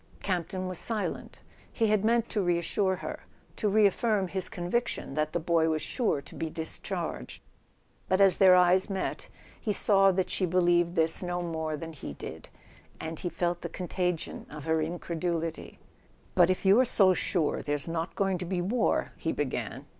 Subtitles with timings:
[0.23, 1.41] "Campton was silent.
[1.71, 3.19] He had meant to reassure her,
[3.55, 7.43] to reaffirm his conviction that the boy was sure to be discharged.
[8.09, 9.29] But as their eyes met
[9.59, 12.49] he saw that she be¬ lieved this no more than he did;
[12.99, 15.77] and he felt the con¬ tagion of her incredulity.
[16.33, 19.85] "But if you're so sure there's not going to be war" he began.